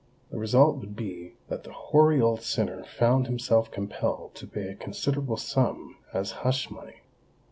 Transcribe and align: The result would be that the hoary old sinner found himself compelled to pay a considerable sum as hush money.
The 0.31 0.39
result 0.39 0.77
would 0.77 0.95
be 0.95 1.35
that 1.47 1.63
the 1.63 1.71
hoary 1.73 2.19
old 2.19 2.41
sinner 2.41 2.83
found 2.85 3.27
himself 3.27 3.69
compelled 3.69 4.33
to 4.33 4.47
pay 4.47 4.69
a 4.69 4.73
considerable 4.75 5.37
sum 5.37 5.95
as 6.11 6.31
hush 6.41 6.71
money. 6.71 7.01